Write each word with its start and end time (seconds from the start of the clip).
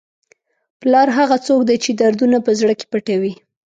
پلار 0.81 1.07
هغه 1.17 1.37
څوک 1.47 1.61
دی 1.69 1.77
چې 1.83 1.89
دردونه 2.01 2.37
په 2.45 2.51
زړه 2.59 2.73
کې 2.79 2.85
پټوي. 2.91 3.33